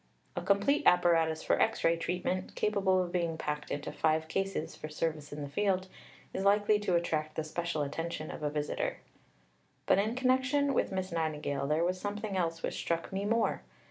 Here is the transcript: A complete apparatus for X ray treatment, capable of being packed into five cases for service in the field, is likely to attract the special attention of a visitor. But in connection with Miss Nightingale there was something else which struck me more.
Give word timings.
A 0.35 0.41
complete 0.41 0.81
apparatus 0.87 1.43
for 1.43 1.61
X 1.61 1.83
ray 1.83 1.95
treatment, 1.95 2.55
capable 2.55 3.03
of 3.03 3.11
being 3.11 3.37
packed 3.37 3.69
into 3.69 3.91
five 3.91 4.27
cases 4.27 4.75
for 4.75 4.89
service 4.89 5.31
in 5.31 5.43
the 5.43 5.47
field, 5.47 5.87
is 6.33 6.43
likely 6.43 6.79
to 6.79 6.95
attract 6.95 7.35
the 7.35 7.43
special 7.43 7.83
attention 7.83 8.31
of 8.31 8.41
a 8.41 8.49
visitor. 8.49 8.97
But 9.85 9.99
in 9.99 10.15
connection 10.15 10.73
with 10.73 10.91
Miss 10.91 11.11
Nightingale 11.11 11.67
there 11.67 11.83
was 11.85 12.01
something 12.01 12.35
else 12.35 12.63
which 12.63 12.77
struck 12.79 13.13
me 13.13 13.25
more. 13.25 13.61